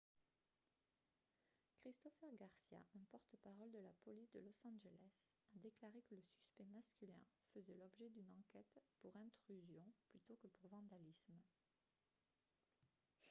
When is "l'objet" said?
7.75-8.09